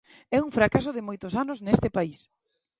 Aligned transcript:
É 0.35 0.37
un 0.45 0.51
fracaso 0.57 0.89
de 0.93 1.05
moitos 1.07 1.33
anos 1.43 1.57
neste 1.65 1.89
país. 1.97 2.19